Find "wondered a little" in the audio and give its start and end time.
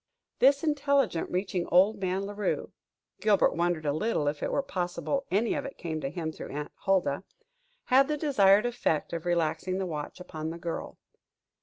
3.55-4.27